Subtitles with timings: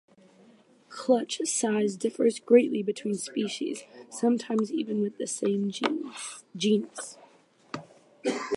[0.89, 5.71] Clutch size differs greatly between species, sometimes even within the same
[6.57, 7.17] genus.